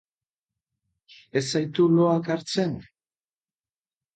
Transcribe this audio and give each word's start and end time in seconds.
Ez 1.41 1.45
zaitu 1.53 1.87
loak 1.99 2.33
hartzen? 2.37 2.77